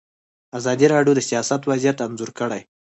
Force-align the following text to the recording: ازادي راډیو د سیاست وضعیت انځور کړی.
ازادي 0.59 0.85
راډیو 0.93 1.13
د 1.15 1.21
سیاست 1.29 1.61
وضعیت 1.71 1.97
انځور 2.05 2.31
کړی. 2.39 2.61